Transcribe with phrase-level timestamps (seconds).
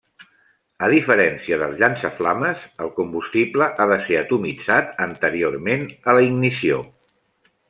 [0.85, 6.83] A diferència dels llançaflames, el combustible ha de ser atomitzat anteriorment a la ignició.